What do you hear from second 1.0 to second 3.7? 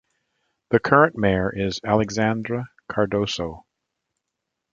mayor is Alexandre Cardoso.